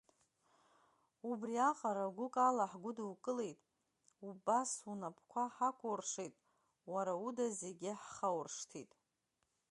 Убри 1.29 1.55
аҟара 1.69 2.15
гәык 2.15 2.35
ала 2.47 2.65
ҳагудукылеит, 2.71 3.59
убас 4.27 4.71
унапқәа 4.91 5.43
ҳакәуршеит, 5.55 6.35
уара 6.91 7.13
уда 7.25 7.45
зегьы 7.61 7.91
ҳхауршҭит… 8.01 8.91